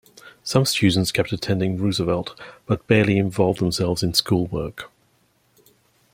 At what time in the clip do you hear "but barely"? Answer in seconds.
2.65-3.19